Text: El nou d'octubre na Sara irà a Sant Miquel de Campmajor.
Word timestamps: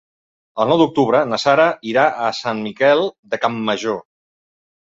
El 0.63 0.71
nou 0.71 0.79
d'octubre 0.81 1.19
na 1.33 1.39
Sara 1.43 1.67
irà 1.91 2.05
a 2.29 2.31
Sant 2.39 2.65
Miquel 2.69 3.07
de 3.35 3.41
Campmajor. 3.45 4.01